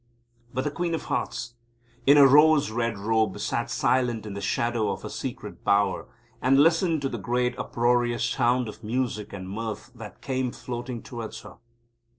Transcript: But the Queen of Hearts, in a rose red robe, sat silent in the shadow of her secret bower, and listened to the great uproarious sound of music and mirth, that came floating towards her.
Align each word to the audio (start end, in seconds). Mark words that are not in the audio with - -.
But 0.51 0.63
the 0.63 0.71
Queen 0.71 0.95
of 0.95 1.03
Hearts, 1.03 1.53
in 2.07 2.17
a 2.17 2.25
rose 2.25 2.71
red 2.71 2.97
robe, 2.97 3.37
sat 3.37 3.69
silent 3.69 4.25
in 4.25 4.33
the 4.33 4.41
shadow 4.41 4.89
of 4.89 5.03
her 5.03 5.09
secret 5.09 5.63
bower, 5.63 6.07
and 6.41 6.59
listened 6.59 7.03
to 7.03 7.09
the 7.09 7.19
great 7.19 7.55
uproarious 7.59 8.23
sound 8.25 8.67
of 8.67 8.83
music 8.83 9.31
and 9.31 9.47
mirth, 9.47 9.91
that 9.93 10.19
came 10.23 10.51
floating 10.53 11.03
towards 11.03 11.41
her. 11.41 11.57